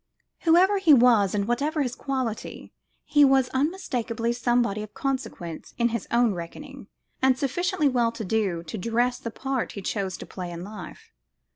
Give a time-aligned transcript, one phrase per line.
[0.39, 2.73] Whoever he was and what his quality,
[3.05, 6.87] he was unmistakably somebody of consequence in his own reckoning,
[7.21, 11.11] and sufficiently well to do to dress the part he chose to play in life.